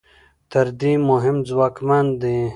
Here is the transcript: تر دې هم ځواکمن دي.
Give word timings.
تر 0.51 0.67
دې 0.79 0.93
هم 1.23 1.35
ځواکمن 1.49 2.05
دي. 2.21 2.37